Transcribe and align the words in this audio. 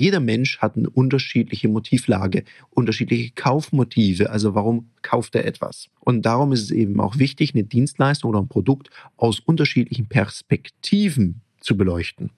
Jeder 0.00 0.20
Mensch 0.20 0.60
hat 0.60 0.78
eine 0.78 0.88
unterschiedliche 0.88 1.68
Motivlage, 1.68 2.44
unterschiedliche 2.70 3.32
Kaufmotive. 3.34 4.30
Also 4.30 4.54
warum 4.54 4.88
kauft 5.02 5.34
er 5.34 5.44
etwas? 5.44 5.90
Und 6.00 6.22
darum 6.24 6.52
ist 6.52 6.62
es 6.62 6.70
eben 6.70 6.98
auch 7.00 7.18
wichtig, 7.18 7.52
eine 7.54 7.64
Dienstleistung 7.64 8.30
oder 8.30 8.40
ein 8.40 8.48
Produkt 8.48 8.88
aus 9.18 9.40
unterschiedlichen 9.40 10.06
Perspektiven 10.06 11.42
zu 11.60 11.76
beleuchten. 11.76 12.30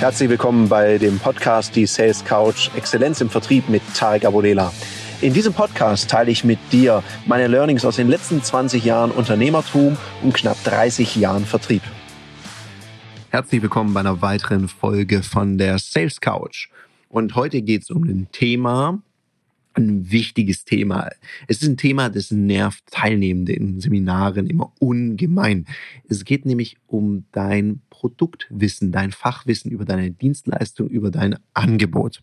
Herzlich 0.00 0.28
willkommen 0.28 0.68
bei 0.68 0.98
dem 0.98 1.18
Podcast 1.18 1.74
Die 1.74 1.86
Sales 1.86 2.22
Couch 2.26 2.68
Exzellenz 2.76 3.22
im 3.22 3.30
Vertrieb 3.30 3.70
mit 3.70 3.80
Tarek 3.94 4.26
Abodela. 4.26 4.70
In 5.24 5.32
diesem 5.32 5.54
Podcast 5.54 6.10
teile 6.10 6.30
ich 6.30 6.44
mit 6.44 6.58
dir 6.70 7.02
meine 7.24 7.46
Learnings 7.46 7.86
aus 7.86 7.96
den 7.96 8.08
letzten 8.08 8.42
20 8.42 8.84
Jahren 8.84 9.10
Unternehmertum 9.10 9.96
und 10.22 10.34
knapp 10.34 10.62
30 10.64 11.16
Jahren 11.16 11.46
Vertrieb. 11.46 11.80
Herzlich 13.30 13.62
willkommen 13.62 13.94
bei 13.94 14.00
einer 14.00 14.20
weiteren 14.20 14.68
Folge 14.68 15.22
von 15.22 15.56
der 15.56 15.78
Sales 15.78 16.20
Couch. 16.20 16.68
Und 17.08 17.36
heute 17.36 17.62
geht 17.62 17.84
es 17.84 17.90
um 17.90 18.04
ein 18.04 18.28
Thema, 18.32 19.00
ein 19.72 20.10
wichtiges 20.10 20.66
Thema. 20.66 21.08
Es 21.48 21.62
ist 21.62 21.68
ein 21.68 21.78
Thema, 21.78 22.10
das 22.10 22.30
nervt 22.30 22.84
Teilnehmende 22.90 23.54
in 23.54 23.80
Seminaren 23.80 24.46
immer 24.46 24.74
ungemein. 24.78 25.64
Es 26.06 26.26
geht 26.26 26.44
nämlich 26.44 26.76
um 26.86 27.24
dein 27.32 27.80
Produktwissen, 27.88 28.92
dein 28.92 29.10
Fachwissen 29.10 29.70
über 29.70 29.86
deine 29.86 30.10
Dienstleistung, 30.10 30.88
über 30.88 31.10
dein 31.10 31.38
Angebot. 31.54 32.22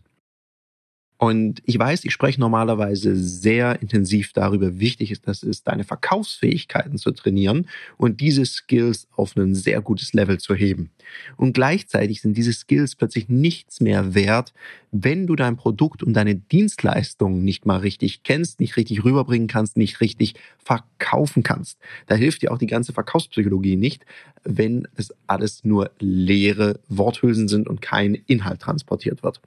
Und 1.22 1.62
ich 1.66 1.78
weiß, 1.78 2.04
ich 2.04 2.12
spreche 2.12 2.40
normalerweise 2.40 3.14
sehr 3.14 3.80
intensiv 3.80 4.32
darüber, 4.32 4.74
wie 4.74 4.80
wichtig 4.80 5.12
ist 5.12 5.28
das 5.28 5.44
ist, 5.44 5.68
deine 5.68 5.84
Verkaufsfähigkeiten 5.84 6.98
zu 6.98 7.12
trainieren 7.12 7.68
und 7.96 8.20
diese 8.20 8.44
Skills 8.44 9.06
auf 9.12 9.36
ein 9.36 9.54
sehr 9.54 9.80
gutes 9.82 10.14
Level 10.14 10.38
zu 10.38 10.56
heben. 10.56 10.90
Und 11.36 11.52
gleichzeitig 11.52 12.22
sind 12.22 12.36
diese 12.36 12.52
Skills 12.52 12.96
plötzlich 12.96 13.28
nichts 13.28 13.80
mehr 13.80 14.16
wert, 14.16 14.52
wenn 14.90 15.28
du 15.28 15.36
dein 15.36 15.56
Produkt 15.56 16.02
und 16.02 16.14
deine 16.14 16.34
Dienstleistung 16.34 17.44
nicht 17.44 17.66
mal 17.66 17.78
richtig 17.78 18.24
kennst, 18.24 18.58
nicht 18.58 18.76
richtig 18.76 19.04
rüberbringen 19.04 19.46
kannst, 19.46 19.76
nicht 19.76 20.00
richtig 20.00 20.34
verkaufen 20.58 21.44
kannst. 21.44 21.78
Da 22.08 22.16
hilft 22.16 22.42
dir 22.42 22.50
auch 22.50 22.58
die 22.58 22.66
ganze 22.66 22.92
Verkaufspsychologie 22.92 23.76
nicht, 23.76 24.04
wenn 24.42 24.88
es 24.96 25.14
alles 25.28 25.62
nur 25.62 25.92
leere 26.00 26.80
Worthülsen 26.88 27.46
sind 27.46 27.68
und 27.68 27.80
kein 27.80 28.16
Inhalt 28.26 28.58
transportiert 28.58 29.22
wird. 29.22 29.40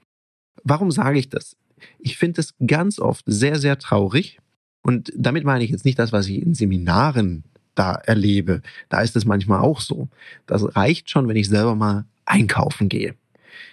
Warum 0.63 0.89
sage 0.89 1.19
ich 1.19 1.27
das? 1.27 1.57
Ich 1.99 2.17
finde 2.17 2.41
es 2.41 2.53
ganz 2.65 2.99
oft 2.99 3.23
sehr, 3.27 3.57
sehr 3.59 3.77
traurig. 3.77 4.39
Und 4.81 5.11
damit 5.15 5.43
meine 5.43 5.63
ich 5.63 5.71
jetzt 5.71 5.85
nicht 5.85 5.99
das, 5.99 6.11
was 6.11 6.27
ich 6.27 6.41
in 6.41 6.53
Seminaren 6.53 7.43
da 7.73 7.95
erlebe. 7.95 8.61
Da 8.89 9.01
ist 9.01 9.15
es 9.15 9.25
manchmal 9.25 9.59
auch 9.59 9.81
so. 9.81 10.09
Das 10.45 10.75
reicht 10.75 11.09
schon, 11.09 11.27
wenn 11.27 11.35
ich 11.35 11.49
selber 11.49 11.75
mal 11.75 12.05
einkaufen 12.25 12.89
gehe. 12.89 13.15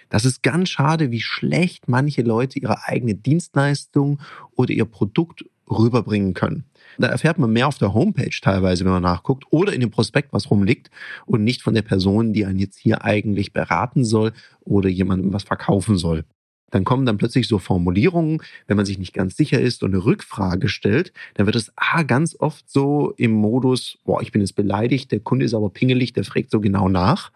Das 0.09 0.25
ist 0.25 0.43
ganz 0.43 0.69
schade, 0.69 1.11
wie 1.11 1.21
schlecht 1.21 1.87
manche 1.87 2.21
Leute 2.21 2.59
ihre 2.59 2.87
eigene 2.87 3.15
Dienstleistung 3.15 4.19
oder 4.55 4.71
ihr 4.71 4.85
Produkt 4.85 5.45
rüberbringen 5.69 6.33
können. 6.33 6.65
Da 6.97 7.07
erfährt 7.07 7.39
man 7.39 7.51
mehr 7.51 7.67
auf 7.67 7.77
der 7.77 7.93
Homepage 7.93 8.35
teilweise, 8.41 8.85
wenn 8.85 8.91
man 8.91 9.01
nachguckt, 9.01 9.45
oder 9.49 9.73
in 9.73 9.81
dem 9.81 9.89
Prospekt, 9.89 10.31
was 10.31 10.51
rumliegt, 10.51 10.91
und 11.25 11.43
nicht 11.43 11.63
von 11.63 11.73
der 11.73 11.81
Person, 11.81 12.33
die 12.33 12.45
einen 12.45 12.59
jetzt 12.59 12.77
hier 12.77 13.03
eigentlich 13.03 13.53
beraten 13.53 14.05
soll 14.05 14.33
oder 14.61 14.89
jemandem 14.89 15.33
was 15.33 15.43
verkaufen 15.43 15.97
soll 15.97 16.25
dann 16.73 16.85
kommen 16.85 17.05
dann 17.05 17.19
plötzlich 17.19 17.47
so 17.47 17.59
Formulierungen, 17.59 18.41
wenn 18.65 18.77
man 18.77 18.87
sich 18.87 18.97
nicht 18.97 19.13
ganz 19.13 19.37
sicher 19.37 19.61
ist 19.61 19.83
und 19.83 19.93
eine 19.93 20.03
Rückfrage 20.03 20.67
stellt, 20.67 21.13
dann 21.35 21.45
wird 21.45 21.55
es 21.55 21.71
ah, 21.75 22.01
ganz 22.01 22.35
oft 22.39 22.67
so 22.67 23.13
im 23.15 23.31
Modus, 23.31 23.99
boah, 24.05 24.23
ich 24.23 24.31
bin 24.31 24.41
jetzt 24.41 24.55
beleidigt, 24.55 25.11
der 25.11 25.19
Kunde 25.19 25.45
ist 25.45 25.53
aber 25.53 25.69
pingelig, 25.69 26.13
der 26.13 26.23
fragt 26.23 26.49
so 26.49 26.59
genau 26.59 26.89
nach. 26.89 27.31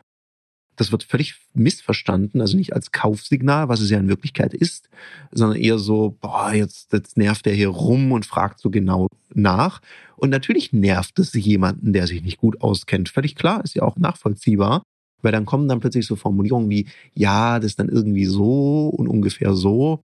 Das 0.76 0.92
wird 0.92 1.04
völlig 1.04 1.36
missverstanden, 1.54 2.42
also 2.42 2.58
nicht 2.58 2.74
als 2.74 2.92
Kaufsignal, 2.92 3.70
was 3.70 3.80
es 3.80 3.92
ja 3.92 4.00
in 4.00 4.08
Wirklichkeit 4.08 4.56
ist, 4.56 4.90
sondern 5.32 5.60
eher 5.60 5.78
so, 5.78 6.18
boah, 6.20 6.52
jetzt, 6.54 6.92
jetzt 6.94 7.16
nervt 7.16 7.46
der 7.46 7.54
hier 7.54 7.70
rum 7.70 8.12
und 8.12 8.26
fragt 8.26 8.60
so 8.60 8.72
genau 8.72 9.08
nach. 9.36 9.82
Und 10.16 10.32
natürlich 10.32 10.74
nervt 10.74 11.20
es 11.20 11.34
jemanden, 11.34 11.94
der 11.94 12.08
sich 12.08 12.24
nicht 12.24 12.38
gut 12.38 12.62
auskennt. 12.62 13.10
Völlig 13.10 13.36
klar, 13.36 13.64
ist 13.64 13.76
ja 13.76 13.84
auch 13.84 13.98
nachvollziehbar. 13.98 14.82
Weil 15.22 15.32
dann 15.32 15.46
kommen 15.46 15.68
dann 15.68 15.80
plötzlich 15.80 16.06
so 16.06 16.16
Formulierungen 16.16 16.70
wie, 16.70 16.88
ja, 17.14 17.60
das 17.60 17.72
ist 17.72 17.80
dann 17.80 17.90
irgendwie 17.90 18.26
so 18.26 18.90
und 18.90 19.08
ungefähr 19.08 19.54
so. 19.54 20.02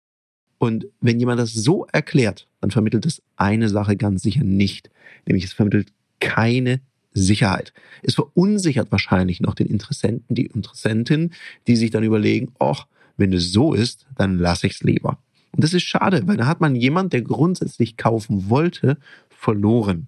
Und 0.57 0.87
wenn 1.01 1.19
jemand 1.19 1.39
das 1.39 1.53
so 1.53 1.85
erklärt, 1.91 2.47
dann 2.61 2.71
vermittelt 2.71 3.05
es 3.05 3.21
eine 3.35 3.69
Sache 3.69 3.97
ganz 3.97 4.23
sicher 4.23 4.43
nicht. 4.43 4.89
Nämlich 5.25 5.43
es 5.45 5.53
vermittelt 5.53 5.91
keine 6.19 6.79
Sicherheit. 7.13 7.73
Es 8.01 8.15
verunsichert 8.15 8.91
wahrscheinlich 8.91 9.39
noch 9.39 9.55
den 9.55 9.67
Interessenten, 9.67 10.35
die 10.35 10.45
Interessentin, 10.47 11.33
die 11.67 11.75
sich 11.75 11.91
dann 11.91 12.03
überlegen, 12.03 12.53
ach, 12.59 12.87
wenn 13.17 13.33
es 13.33 13.51
so 13.51 13.73
ist, 13.73 14.07
dann 14.17 14.39
lasse 14.39 14.67
ich 14.67 14.73
es 14.73 14.83
lieber. 14.83 15.19
Und 15.51 15.63
das 15.63 15.73
ist 15.73 15.83
schade, 15.83 16.23
weil 16.25 16.37
da 16.37 16.47
hat 16.47 16.61
man 16.61 16.75
jemand, 16.75 17.13
der 17.13 17.21
grundsätzlich 17.21 17.97
kaufen 17.97 18.49
wollte, 18.49 18.97
verloren. 19.29 20.07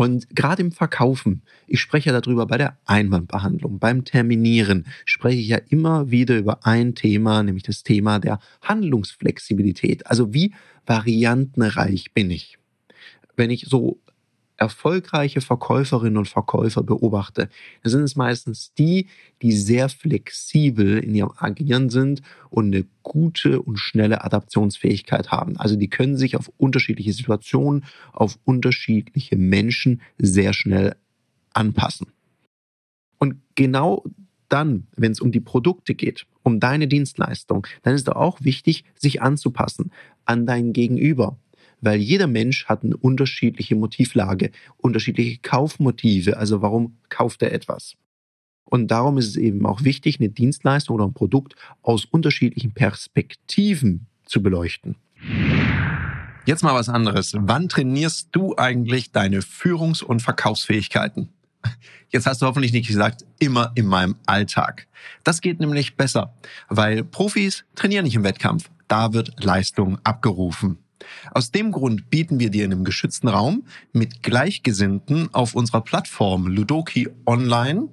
Und 0.00 0.34
gerade 0.34 0.62
im 0.62 0.72
Verkaufen, 0.72 1.42
ich 1.66 1.78
spreche 1.78 2.08
ja 2.08 2.18
darüber 2.18 2.46
bei 2.46 2.56
der 2.56 2.78
Einwandbehandlung, 2.86 3.78
beim 3.78 4.06
Terminieren, 4.06 4.86
spreche 5.04 5.38
ich 5.38 5.48
ja 5.48 5.58
immer 5.68 6.10
wieder 6.10 6.38
über 6.38 6.64
ein 6.64 6.94
Thema, 6.94 7.42
nämlich 7.42 7.64
das 7.64 7.82
Thema 7.82 8.18
der 8.18 8.38
Handlungsflexibilität. 8.62 10.06
Also 10.06 10.32
wie 10.32 10.54
variantenreich 10.86 12.14
bin 12.14 12.30
ich? 12.30 12.56
Wenn 13.36 13.50
ich 13.50 13.66
so 13.68 14.00
erfolgreiche 14.60 15.40
Verkäuferinnen 15.40 16.18
und 16.18 16.28
Verkäufer 16.28 16.82
beobachte, 16.82 17.48
dann 17.82 17.90
sind 17.90 18.02
es 18.02 18.14
meistens 18.14 18.74
die, 18.74 19.08
die 19.40 19.52
sehr 19.52 19.88
flexibel 19.88 20.98
in 20.98 21.14
ihrem 21.14 21.32
Agieren 21.36 21.88
sind 21.88 22.20
und 22.50 22.66
eine 22.66 22.84
gute 23.02 23.62
und 23.62 23.78
schnelle 23.78 24.22
Adaptionsfähigkeit 24.22 25.30
haben. 25.30 25.56
Also 25.56 25.76
die 25.76 25.88
können 25.88 26.16
sich 26.16 26.36
auf 26.36 26.52
unterschiedliche 26.58 27.14
Situationen, 27.14 27.84
auf 28.12 28.38
unterschiedliche 28.44 29.36
Menschen 29.36 30.02
sehr 30.18 30.52
schnell 30.52 30.94
anpassen. 31.54 32.08
Und 33.18 33.36
genau 33.54 34.04
dann, 34.50 34.86
wenn 34.94 35.12
es 35.12 35.20
um 35.20 35.32
die 35.32 35.40
Produkte 35.40 35.94
geht, 35.94 36.26
um 36.42 36.60
deine 36.60 36.86
Dienstleistung, 36.86 37.66
dann 37.82 37.94
ist 37.94 38.08
es 38.08 38.14
auch 38.14 38.42
wichtig, 38.42 38.84
sich 38.98 39.22
anzupassen 39.22 39.90
an 40.26 40.44
dein 40.44 40.74
Gegenüber, 40.74 41.38
weil 41.80 42.00
jeder 42.00 42.26
Mensch 42.26 42.66
hat 42.66 42.84
eine 42.84 42.96
unterschiedliche 42.96 43.74
Motivlage, 43.74 44.50
unterschiedliche 44.76 45.38
Kaufmotive. 45.38 46.36
Also 46.36 46.62
warum 46.62 46.96
kauft 47.08 47.42
er 47.42 47.52
etwas? 47.52 47.96
Und 48.64 48.90
darum 48.90 49.18
ist 49.18 49.28
es 49.28 49.36
eben 49.36 49.66
auch 49.66 49.82
wichtig, 49.82 50.20
eine 50.20 50.28
Dienstleistung 50.28 50.94
oder 50.94 51.06
ein 51.06 51.12
Produkt 51.12 51.56
aus 51.82 52.04
unterschiedlichen 52.04 52.72
Perspektiven 52.72 54.06
zu 54.24 54.42
beleuchten. 54.42 54.96
Jetzt 56.46 56.62
mal 56.62 56.74
was 56.74 56.88
anderes. 56.88 57.34
Wann 57.36 57.68
trainierst 57.68 58.28
du 58.32 58.56
eigentlich 58.56 59.12
deine 59.12 59.40
Führungs- 59.40 60.02
und 60.02 60.22
Verkaufsfähigkeiten? 60.22 61.28
Jetzt 62.08 62.26
hast 62.26 62.42
du 62.42 62.46
hoffentlich 62.46 62.72
nicht 62.72 62.88
gesagt, 62.88 63.24
immer 63.38 63.72
in 63.74 63.86
meinem 63.86 64.16
Alltag. 64.26 64.86
Das 65.24 65.40
geht 65.40 65.60
nämlich 65.60 65.96
besser, 65.96 66.34
weil 66.68 67.04
Profis 67.04 67.64
trainieren 67.74 68.04
nicht 68.04 68.14
im 68.14 68.24
Wettkampf. 68.24 68.70
Da 68.88 69.12
wird 69.12 69.44
Leistung 69.44 69.98
abgerufen. 70.02 70.78
Aus 71.32 71.50
dem 71.50 71.72
Grund 71.72 72.10
bieten 72.10 72.40
wir 72.40 72.50
dir 72.50 72.64
in 72.64 72.72
einem 72.72 72.84
geschützten 72.84 73.28
Raum 73.28 73.64
mit 73.92 74.22
Gleichgesinnten 74.22 75.32
auf 75.32 75.54
unserer 75.54 75.80
Plattform 75.80 76.46
Ludoki 76.46 77.08
Online 77.26 77.88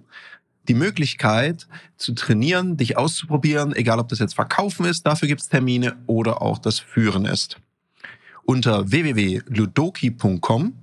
die 0.68 0.74
Möglichkeit 0.74 1.68
zu 1.96 2.14
trainieren, 2.14 2.78
dich 2.78 2.98
auszuprobieren, 2.98 3.74
egal 3.74 4.00
ob 4.00 4.10
das 4.10 4.20
jetzt 4.20 4.36
Verkaufen 4.36 4.86
ist, 4.86 5.04
dafür 5.04 5.28
gibt's 5.28 5.50
Termine 5.50 5.98
oder 6.08 6.42
auch 6.42 6.60
das 6.60 6.80
Führen 6.80 7.26
ist. 7.26 7.58
Unter 8.44 8.92
www.ludoki.com 8.92 10.74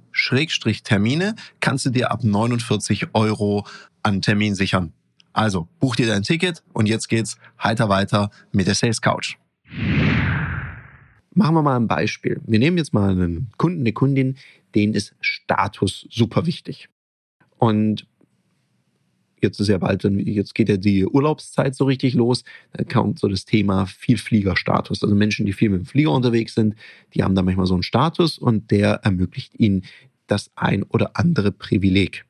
Termine 0.84 1.34
kannst 1.60 1.86
du 1.86 1.90
dir 1.90 2.10
ab 2.10 2.22
49 2.22 3.08
Euro 3.14 3.66
an 4.02 4.22
Termin 4.22 4.54
sichern. 4.54 4.92
Also 5.32 5.68
buch 5.80 5.96
dir 5.96 6.06
dein 6.06 6.22
Ticket 6.22 6.62
und 6.72 6.86
jetzt 6.86 7.08
geht's 7.08 7.36
heiter 7.62 7.88
weiter 7.88 8.30
mit 8.52 8.66
der 8.66 8.74
Sales 8.74 9.00
Couch. 9.00 9.36
Machen 11.34 11.54
wir 11.56 11.62
mal 11.62 11.76
ein 11.76 11.88
Beispiel. 11.88 12.40
Wir 12.46 12.60
nehmen 12.60 12.78
jetzt 12.78 12.94
mal 12.94 13.10
einen 13.10 13.50
Kunden, 13.58 13.80
eine 13.80 13.92
Kundin, 13.92 14.36
denen 14.74 14.94
ist 14.94 15.14
Status 15.20 16.06
super 16.10 16.46
wichtig. 16.46 16.88
Und 17.58 18.06
jetzt 19.40 19.60
ist 19.60 19.68
ja 19.68 19.78
bald, 19.78 20.04
jetzt 20.04 20.54
geht 20.54 20.68
ja 20.68 20.76
die 20.76 21.04
Urlaubszeit 21.04 21.74
so 21.74 21.84
richtig 21.84 22.14
los. 22.14 22.44
Da 22.72 22.84
kommt 22.84 23.18
so 23.18 23.28
das 23.28 23.44
Thema 23.44 23.86
Vielfliegerstatus. 23.86 25.02
Also 25.02 25.14
Menschen, 25.14 25.44
die 25.44 25.52
viel 25.52 25.70
mit 25.70 25.80
dem 25.80 25.86
Flieger 25.86 26.12
unterwegs 26.12 26.54
sind, 26.54 26.76
die 27.14 27.24
haben 27.24 27.34
da 27.34 27.42
manchmal 27.42 27.66
so 27.66 27.74
einen 27.74 27.82
Status 27.82 28.38
und 28.38 28.70
der 28.70 29.00
ermöglicht 29.02 29.58
ihnen 29.58 29.84
das 30.26 30.50
ein 30.54 30.84
oder 30.84 31.16
andere 31.16 31.50
Privileg. 31.52 32.24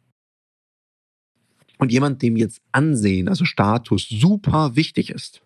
Und 1.78 1.92
jemand, 1.92 2.22
dem 2.22 2.36
jetzt 2.36 2.62
Ansehen, 2.72 3.28
also 3.28 3.44
Status, 3.44 4.08
super 4.08 4.76
wichtig 4.76 5.10
ist, 5.10 5.42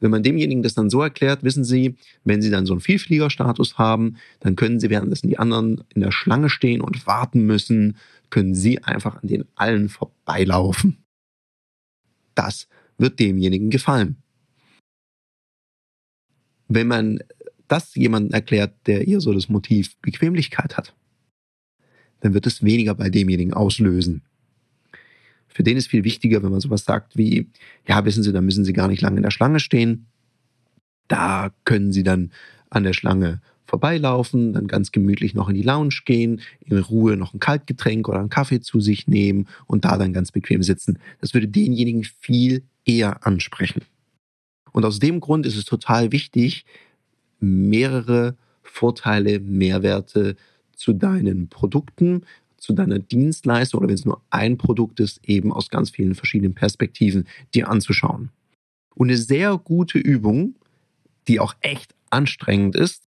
Wenn 0.00 0.10
man 0.10 0.22
demjenigen 0.22 0.62
das 0.62 0.74
dann 0.74 0.90
so 0.90 1.02
erklärt, 1.02 1.44
wissen 1.44 1.62
Sie, 1.62 1.96
wenn 2.24 2.40
Sie 2.42 2.50
dann 2.50 2.66
so 2.66 2.72
einen 2.72 2.80
Vielfliegerstatus 2.80 3.78
haben, 3.78 4.16
dann 4.40 4.56
können 4.56 4.80
Sie, 4.80 4.90
währenddessen 4.90 5.28
die 5.28 5.38
anderen 5.38 5.84
in 5.94 6.00
der 6.00 6.10
Schlange 6.10 6.48
stehen 6.48 6.80
und 6.80 7.06
warten 7.06 7.44
müssen, 7.44 7.96
können 8.30 8.54
Sie 8.54 8.82
einfach 8.82 9.22
an 9.22 9.28
den 9.28 9.44
allen 9.54 9.88
vorbeilaufen. 9.88 11.04
Das 12.34 12.68
wird 12.96 13.20
demjenigen 13.20 13.70
gefallen. 13.70 14.16
Wenn 16.68 16.86
man 16.86 17.18
das 17.68 17.94
jemandem 17.94 18.32
erklärt, 18.32 18.74
der 18.86 19.06
eher 19.06 19.20
so 19.20 19.32
das 19.32 19.48
Motiv 19.48 19.96
Bequemlichkeit 19.98 20.76
hat, 20.76 20.94
dann 22.20 22.34
wird 22.34 22.46
es 22.46 22.62
weniger 22.62 22.94
bei 22.94 23.10
demjenigen 23.10 23.52
auslösen. 23.52 24.22
Für 25.52 25.62
den 25.62 25.76
ist 25.76 25.88
viel 25.88 26.04
wichtiger, 26.04 26.42
wenn 26.42 26.50
man 26.50 26.60
sowas 26.60 26.84
sagt 26.84 27.16
wie, 27.16 27.48
ja, 27.86 28.04
wissen 28.04 28.22
Sie, 28.22 28.32
da 28.32 28.40
müssen 28.40 28.64
Sie 28.64 28.72
gar 28.72 28.88
nicht 28.88 29.02
lange 29.02 29.16
in 29.16 29.22
der 29.22 29.30
Schlange 29.30 29.60
stehen. 29.60 30.06
Da 31.08 31.50
können 31.64 31.92
Sie 31.92 32.02
dann 32.02 32.30
an 32.70 32.84
der 32.84 32.92
Schlange 32.92 33.40
vorbeilaufen, 33.66 34.52
dann 34.52 34.66
ganz 34.66 34.90
gemütlich 34.90 35.34
noch 35.34 35.48
in 35.48 35.54
die 35.54 35.62
Lounge 35.62 36.00
gehen, 36.04 36.40
in 36.60 36.78
Ruhe 36.78 37.16
noch 37.16 37.34
ein 37.34 37.40
Kaltgetränk 37.40 38.08
oder 38.08 38.18
einen 38.18 38.28
Kaffee 38.28 38.60
zu 38.60 38.80
sich 38.80 39.06
nehmen 39.06 39.46
und 39.66 39.84
da 39.84 39.96
dann 39.96 40.12
ganz 40.12 40.32
bequem 40.32 40.62
sitzen. 40.62 40.98
Das 41.20 41.34
würde 41.34 41.48
denjenigen 41.48 42.04
viel 42.04 42.64
eher 42.84 43.26
ansprechen. 43.26 43.82
Und 44.72 44.84
aus 44.84 44.98
dem 44.98 45.20
Grund 45.20 45.46
ist 45.46 45.56
es 45.56 45.64
total 45.64 46.12
wichtig, 46.12 46.64
mehrere 47.38 48.36
Vorteile, 48.62 49.40
Mehrwerte 49.40 50.36
zu 50.74 50.92
deinen 50.92 51.48
Produkten, 51.48 52.22
zu 52.60 52.74
deiner 52.74 52.98
Dienstleistung 52.98 53.78
oder 53.78 53.88
wenn 53.88 53.94
es 53.96 54.04
nur 54.04 54.22
ein 54.30 54.58
Produkt 54.58 55.00
ist, 55.00 55.20
eben 55.24 55.52
aus 55.52 55.70
ganz 55.70 55.90
vielen 55.90 56.14
verschiedenen 56.14 56.54
Perspektiven 56.54 57.26
dir 57.54 57.68
anzuschauen. 57.68 58.30
Und 58.94 59.08
eine 59.08 59.16
sehr 59.16 59.58
gute 59.58 59.98
Übung, 59.98 60.54
die 61.26 61.40
auch 61.40 61.54
echt 61.60 61.94
anstrengend 62.10 62.76
ist, 62.76 63.02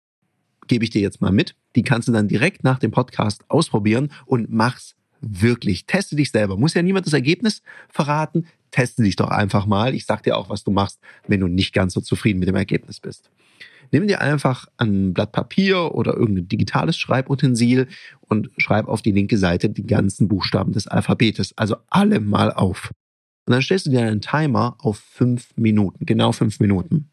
gebe 0.67 0.83
ich 0.83 0.89
dir 0.89 1.01
jetzt 1.01 1.21
mal 1.21 1.31
mit. 1.31 1.55
Die 1.75 1.83
kannst 1.83 2.07
du 2.07 2.11
dann 2.11 2.27
direkt 2.27 2.63
nach 2.63 2.79
dem 2.79 2.91
Podcast 2.91 3.45
ausprobieren 3.49 4.11
und 4.25 4.51
mach's 4.51 4.95
wirklich. 5.21 5.85
Teste 5.85 6.15
dich 6.15 6.31
selber. 6.31 6.57
Muss 6.57 6.73
ja 6.73 6.81
niemand 6.81 7.05
das 7.05 7.13
Ergebnis 7.13 7.61
verraten. 7.89 8.47
Teste 8.71 9.03
dich 9.03 9.15
doch 9.15 9.29
einfach 9.29 9.65
mal. 9.65 9.93
Ich 9.93 10.05
sag 10.05 10.23
dir 10.23 10.37
auch, 10.37 10.49
was 10.49 10.63
du 10.63 10.71
machst, 10.71 10.99
wenn 11.27 11.39
du 11.39 11.47
nicht 11.47 11.73
ganz 11.73 11.93
so 11.93 12.01
zufrieden 12.01 12.39
mit 12.39 12.49
dem 12.49 12.55
Ergebnis 12.55 12.99
bist. 12.99 13.29
Nimm 13.93 14.07
dir 14.07 14.21
einfach 14.21 14.65
ein 14.77 15.13
Blatt 15.13 15.31
Papier 15.31 15.93
oder 15.93 16.15
irgendein 16.17 16.47
digitales 16.47 16.97
Schreibutensil 16.97 17.87
und 18.21 18.49
schreib 18.57 18.87
auf 18.87 19.03
die 19.03 19.11
linke 19.11 19.37
Seite 19.37 19.69
die 19.69 19.85
ganzen 19.85 20.27
Buchstaben 20.27 20.71
des 20.71 20.87
Alphabetes, 20.87 21.55
also 21.57 21.75
alle 21.91 22.19
mal 22.19 22.51
auf. 22.51 22.89
Und 23.45 23.53
dann 23.53 23.61
stellst 23.61 23.85
du 23.85 23.91
dir 23.91 24.01
einen 24.01 24.19
Timer 24.19 24.77
auf 24.79 24.97
fünf 24.97 25.55
Minuten, 25.57 26.07
genau 26.07 26.31
fünf 26.31 26.59
Minuten. 26.59 27.11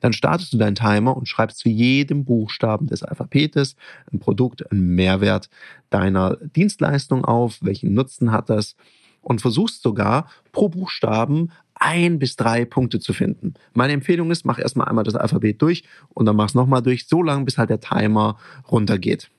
Dann 0.00 0.12
startest 0.12 0.52
du 0.52 0.58
deinen 0.58 0.74
Timer 0.74 1.16
und 1.16 1.26
schreibst 1.26 1.60
zu 1.60 1.70
jedem 1.70 2.26
Buchstaben 2.26 2.86
des 2.86 3.02
Alphabetes 3.02 3.74
ein 4.12 4.18
Produkt, 4.18 4.70
einen 4.70 4.94
Mehrwert 4.94 5.48
deiner 5.88 6.36
Dienstleistung 6.36 7.24
auf, 7.24 7.56
welchen 7.62 7.94
Nutzen 7.94 8.30
hat 8.30 8.50
das 8.50 8.76
und 9.22 9.40
versuchst 9.40 9.80
sogar 9.80 10.28
pro 10.52 10.68
Buchstaben 10.68 11.50
ein 11.84 12.18
bis 12.18 12.36
drei 12.36 12.64
Punkte 12.64 12.98
zu 12.98 13.12
finden. 13.12 13.54
Meine 13.74 13.92
Empfehlung 13.92 14.30
ist, 14.30 14.46
mach 14.46 14.58
erstmal 14.58 14.88
einmal 14.88 15.04
das 15.04 15.16
Alphabet 15.16 15.60
durch 15.60 15.84
und 16.08 16.24
dann 16.24 16.34
mach 16.34 16.46
es 16.46 16.54
nochmal 16.54 16.80
durch, 16.80 17.06
so 17.06 17.22
lange 17.22 17.44
bis 17.44 17.58
halt 17.58 17.68
der 17.68 17.80
Timer 17.80 18.38
runtergeht. 18.70 19.30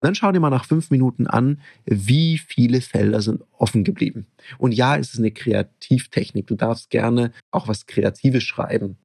Dann 0.00 0.14
schau 0.14 0.30
dir 0.30 0.38
mal 0.38 0.50
nach 0.50 0.66
fünf 0.66 0.90
Minuten 0.90 1.26
an, 1.26 1.60
wie 1.84 2.38
viele 2.38 2.80
Felder 2.80 3.20
sind 3.20 3.42
offen 3.58 3.82
geblieben. 3.82 4.26
Und 4.58 4.72
ja, 4.72 4.96
es 4.96 5.14
ist 5.14 5.18
eine 5.18 5.32
Kreativtechnik. 5.32 6.46
Du 6.46 6.54
darfst 6.54 6.90
gerne 6.90 7.32
auch 7.50 7.66
was 7.66 7.86
Kreatives 7.86 8.44
schreiben. 8.44 8.98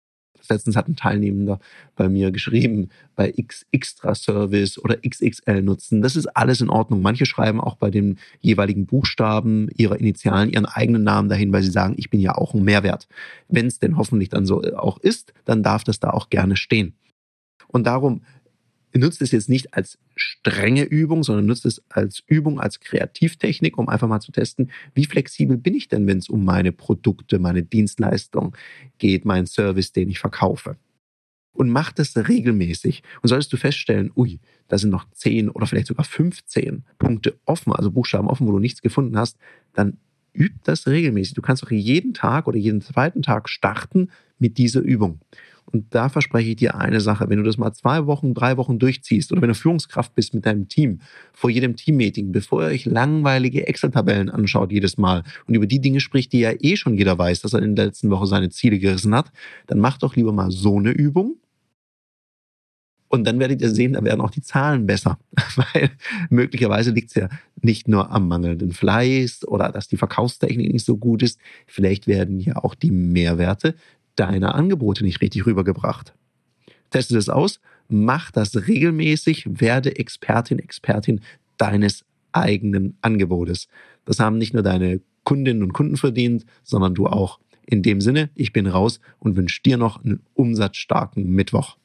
Letztens 0.50 0.76
hat 0.76 0.88
ein 0.88 0.96
Teilnehmender 0.96 1.60
bei 1.96 2.10
mir 2.10 2.32
geschrieben, 2.32 2.90
bei 3.16 3.34
X 3.36 3.66
Extra 3.72 4.16
Service 4.16 4.78
oder 4.78 4.98
XXL 4.98 5.62
nutzen. 5.62 6.02
Das 6.02 6.16
ist 6.16 6.28
alles 6.28 6.62
in 6.62 6.70
Ordnung. 6.70 7.02
Manche 7.02 7.26
schreiben 7.26 7.62
auch 7.62 7.76
bei 7.76 7.92
den 7.92 8.18
jeweiligen 8.40 8.86
Buchstaben 8.86 9.70
ihrer 9.76 10.00
Initialen 10.00 10.50
ihren 10.50 10.66
eigenen 10.66 11.04
Namen 11.04 11.30
dahin, 11.30 11.52
weil 11.54 11.64
sie 11.64 11.72
sagen, 11.72 11.96
ich 11.98 12.10
bin 12.10 12.20
ja 12.20 12.36
auch 12.36 12.54
ein 12.54 12.64
Mehrwert. 12.64 13.08
Wenn 13.48 13.68
es 13.68 13.80
denn 13.80 13.98
hoffentlich 13.98 14.30
dann 14.30 14.46
so 14.46 14.62
auch 14.76 14.98
ist, 15.00 15.34
dann 15.46 15.64
darf 15.64 15.84
das 15.84 16.00
da 16.00 16.10
auch 16.12 16.30
gerne 16.30 16.56
stehen. 16.56 16.94
Und 17.68 17.88
darum 17.88 18.22
nutzt 19.00 19.22
es 19.22 19.32
jetzt 19.32 19.50
nicht 19.50 19.74
als 19.74 19.98
strenge 20.16 20.84
Übung, 20.84 21.24
sondern 21.24 21.46
nutzt 21.46 21.66
es 21.66 21.82
als 21.90 22.24
Übung, 22.28 22.60
als 22.60 22.80
Kreativtechnik, 22.80 23.78
um 23.78 23.90
einfach 23.90 24.08
mal 24.08 24.20
zu 24.20 24.32
testen, 24.32 24.72
wie 24.94 25.06
flexibel 25.06 25.58
bin 25.58 25.76
ich 25.76 25.88
denn, 25.88 26.08
wenn 26.08 26.18
es 26.18 26.30
um 26.30 26.44
meine 26.44 26.72
Produkte, 26.72 27.40
meine 27.40 27.64
Dienstleistung 27.64 28.56
geht, 28.98 29.26
meinen 29.26 29.48
Service, 29.48 29.92
den 29.92 30.10
ich 30.10 30.20
verkaufe. 30.20 30.78
Und 31.54 31.70
mach 31.70 31.92
das 31.92 32.16
regelmäßig. 32.16 33.04
Und 33.22 33.30
solltest 33.30 33.52
du 33.52 33.58
feststellen, 33.58 34.12
ui, 34.16 34.40
da 34.68 34.78
sind 34.78 34.90
noch 34.90 35.10
10 35.12 35.50
oder 35.50 35.68
vielleicht 35.68 35.88
sogar 35.88 36.06
15 36.06 36.84
Punkte 36.98 37.38
offen, 37.46 37.74
also 37.74 37.92
Buchstaben 37.92 38.30
offen, 38.30 38.48
wo 38.48 38.52
du 38.52 38.60
nichts 38.60 38.82
gefunden 38.82 39.18
hast, 39.18 39.38
dann 39.74 39.98
üb 40.34 40.54
das 40.64 40.88
regelmäßig. 40.88 41.34
Du 41.34 41.42
kannst 41.42 41.64
auch 41.64 41.72
jeden 41.72 42.14
Tag 42.14 42.48
oder 42.48 42.58
jeden 42.58 42.82
zweiten 42.82 43.22
Tag 43.22 43.50
starten 43.50 44.10
mit 44.40 44.58
dieser 44.58 44.82
Übung. 44.82 45.20
Und 45.72 45.94
da 45.96 46.10
verspreche 46.10 46.50
ich 46.50 46.56
dir 46.58 46.76
eine 46.76 47.00
Sache, 47.00 47.30
wenn 47.30 47.38
du 47.38 47.44
das 47.44 47.58
mal 47.58 47.72
zwei 47.74 48.06
Wochen, 48.06 48.34
drei 48.34 48.58
Wochen 48.58 48.78
durchziehst 48.78 49.32
oder 49.32 49.42
wenn 49.42 49.50
du 49.50 49.56
Führungskraft 49.56 50.14
bist 50.16 50.34
mit 50.34 50.46
deinem 50.46 50.68
Team, 50.68 51.00
vor 51.34 51.50
jedem 51.50 51.76
Teammeeting, 51.76 52.32
bevor 52.32 52.64
ihr 52.64 52.68
euch 52.68 52.86
langweilige 52.86 53.68
Excel-Tabellen 53.68 54.30
anschaut 54.30 54.72
jedes 54.72 54.98
Mal 54.98 55.24
und 55.48 55.56
über 55.56 55.68
die 55.68 55.80
Dinge 55.80 56.00
spricht, 56.00 56.34
die 56.34 56.40
ja 56.40 56.52
eh 56.60 56.76
schon 56.76 56.98
jeder 56.98 57.18
weiß, 57.18 57.42
dass 57.42 57.54
er 57.54 57.62
in 57.62 57.76
der 57.76 57.86
letzten 57.86 58.10
Woche 58.10 58.28
seine 58.28 58.50
Ziele 58.50 58.80
gerissen 58.80 59.16
hat, 59.16 59.32
dann 59.68 59.80
macht 59.80 60.04
doch 60.04 60.16
lieber 60.16 60.34
mal 60.34 60.52
so 60.52 60.78
eine 60.78 60.92
Übung. 60.92 61.38
Und 63.08 63.26
dann 63.26 63.40
werdet 63.40 63.62
ihr 63.62 63.70
sehen, 63.70 63.94
da 63.94 64.04
werden 64.06 64.22
auch 64.22 64.32
die 64.32 64.42
Zahlen 64.42 64.86
besser. 64.86 65.20
Weil 65.58 65.92
möglicherweise 66.30 66.92
liegt 66.92 67.10
es 67.10 67.16
ja 67.16 67.30
nicht 67.62 67.90
nur 67.90 68.10
am 68.10 68.30
mangelnden 68.30 68.72
Fleiß 68.72 69.46
oder 69.48 69.70
dass 69.70 69.90
die 69.90 69.98
Verkaufstechnik 69.98 70.72
nicht 70.72 70.86
so 70.86 70.96
gut 70.96 71.22
ist. 71.22 71.38
Vielleicht 71.68 72.08
werden 72.08 72.40
ja 72.40 72.56
auch 72.56 72.74
die 72.74 72.92
Mehrwerte 72.92 73.76
deine 74.16 74.56
Angebote 74.56 75.04
nicht 75.04 75.22
richtig 75.22 75.46
rübergebracht. 75.46 76.13
Teste 76.90 77.13
das 77.13 77.30
aus, 77.30 77.60
mach 77.88 78.31
das 78.31 78.68
regelmäßig, 78.68 79.46
werde 79.60 79.98
Expertin, 79.98 80.60
Expertin 80.60 81.22
deines 81.58 82.06
eigenen 82.31 82.98
Angebotes. 83.02 83.68
Das 84.06 84.19
haben 84.19 84.38
nicht 84.38 84.54
nur 84.54 84.63
deine 84.63 85.02
Kundinnen 85.24 85.63
und 85.63 85.74
Kunden 85.74 85.98
verdient, 85.98 86.46
sondern 86.63 86.96
du 86.96 87.08
auch. 87.08 87.40
In 87.66 87.84
dem 87.84 88.02
Sinne, 88.02 88.30
ich 88.36 88.54
bin 88.54 88.68
raus 88.68 89.00
und 89.19 89.36
wünsche 89.36 89.62
dir 89.63 89.78
noch 89.78 90.04
einen 90.04 90.22
umsatzstarken 90.34 91.30
Mittwoch. 91.30 91.78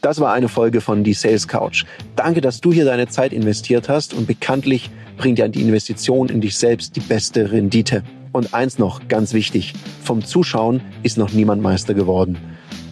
Das 0.00 0.18
war 0.18 0.32
eine 0.32 0.48
Folge 0.48 0.80
von 0.80 1.04
Die 1.04 1.12
Sales 1.12 1.46
Couch. 1.46 1.84
Danke, 2.16 2.40
dass 2.40 2.60
du 2.60 2.72
hier 2.72 2.84
deine 2.84 3.08
Zeit 3.08 3.32
investiert 3.32 3.88
hast 3.88 4.14
und 4.14 4.26
bekanntlich 4.26 4.90
bringt 5.16 5.38
ja 5.38 5.48
die 5.48 5.60
Investition 5.60 6.28
in 6.28 6.40
dich 6.40 6.56
selbst 6.56 6.96
die 6.96 7.00
beste 7.00 7.52
Rendite. 7.52 8.02
Und 8.32 8.54
eins 8.54 8.78
noch, 8.78 9.08
ganz 9.08 9.32
wichtig, 9.34 9.74
vom 10.02 10.24
Zuschauen 10.24 10.80
ist 11.02 11.18
noch 11.18 11.32
niemand 11.32 11.62
Meister 11.62 11.94
geworden. 11.94 12.38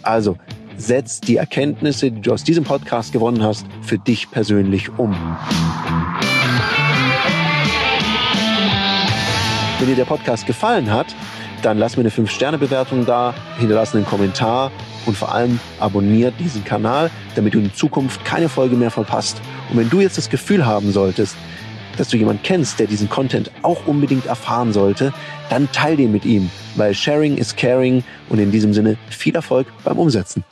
Also 0.03 0.37
setz 0.77 1.21
die 1.21 1.37
Erkenntnisse, 1.37 2.11
die 2.11 2.21
du 2.21 2.33
aus 2.33 2.45
diesem 2.45 2.65
Podcast 2.65 3.13
gewonnen 3.13 3.43
hast, 3.43 3.67
für 3.83 3.99
dich 3.99 4.31
persönlich 4.31 4.97
um. 4.99 5.15
Wenn 9.79 9.89
dir 9.89 9.97
der 9.97 10.05
Podcast 10.05 10.47
gefallen 10.47 10.91
hat, 10.91 11.07
dann 11.63 11.79
lass 11.79 11.97
mir 11.97 12.03
eine 12.03 12.11
5-Sterne-Bewertung 12.11 13.07
da, 13.07 13.35
hinterlass 13.59 13.95
einen 13.95 14.07
Kommentar 14.07 14.71
und 15.07 15.17
vor 15.17 15.33
allem 15.33 15.59
abonniert 15.81 16.35
diesen 16.39 16.65
Kanal, 16.65 17.11
damit 17.35 17.55
du 17.55 17.59
in 17.59 17.75
Zukunft 17.75 18.25
keine 18.25 18.49
Folge 18.49 18.77
mehr 18.77 18.91
verpasst. 18.91 19.41
Und 19.71 19.79
wenn 19.79 19.91
du 19.91 20.01
jetzt 20.01 20.19
das 20.19 20.31
Gefühl 20.31 20.67
haben 20.67 20.93
solltest, 20.93 21.37
dass 21.99 22.09
du 22.09 22.17
jemanden 22.17 22.43
kennst, 22.43 22.79
der 22.79 22.87
diesen 22.87 23.09
Content 23.11 23.51
auch 23.63 23.87
unbedingt 23.87 24.27
erfahren 24.27 24.73
sollte, 24.73 25.13
dann 25.51 25.71
teil 25.73 25.97
den 25.97 26.13
mit 26.13 26.25
ihm, 26.25 26.51
weil 26.77 26.95
Sharing 26.95 27.37
is 27.37 27.55
Caring 27.55 28.05
und 28.29 28.39
in 28.39 28.51
diesem 28.51 28.73
Sinne 28.73 28.97
viel 29.11 29.35
Erfolg 29.35 29.67
beim 29.85 29.99
Umsetzen. 29.99 30.45